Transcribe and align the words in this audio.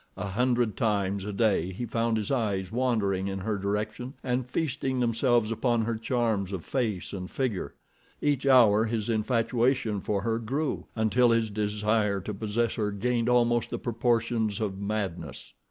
A 0.17 0.29
hundred 0.29 0.75
times 0.77 1.25
a 1.25 1.31
day 1.31 1.71
he 1.71 1.85
found 1.85 2.17
his 2.17 2.31
eyes 2.31 2.71
wandering 2.71 3.27
in 3.27 3.37
her 3.41 3.55
direction 3.59 4.15
and 4.23 4.47
feasting 4.49 4.99
themselves 4.99 5.51
upon 5.51 5.83
her 5.83 5.95
charms 5.95 6.51
of 6.51 6.65
face 6.65 7.13
and 7.13 7.29
figure. 7.29 7.75
Each 8.19 8.47
hour 8.47 8.85
his 8.85 9.09
infatuation 9.11 10.01
for 10.01 10.21
her 10.23 10.39
grew, 10.39 10.87
until 10.95 11.29
his 11.29 11.51
desire 11.51 12.19
to 12.19 12.33
possess 12.33 12.73
her 12.77 12.89
gained 12.89 13.29
almost 13.29 13.69
the 13.69 13.77
proportions 13.77 14.59
of 14.59 14.79
madness. 14.79 15.53